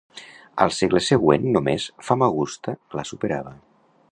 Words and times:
Al 0.63 0.71
segle 0.77 1.01
següent 1.07 1.45
només 1.57 1.85
Famagusta 2.09 2.75
la 3.01 3.05
superava. 3.11 3.55